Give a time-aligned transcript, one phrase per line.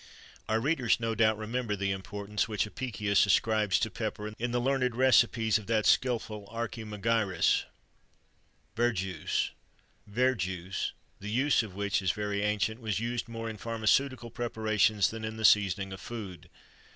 [0.01, 4.49] [XXIII 82] Our readers no doubt remember the importance which Apicius ascribes to pepper, in
[4.49, 7.65] the learned recipes of that skilful Archimagirus.
[8.75, 9.51] VERJUICE.
[10.07, 15.23] Verjuice, the use of which is very ancient, was used more in pharmaceutical preparations than
[15.23, 16.49] in the seasoning of food.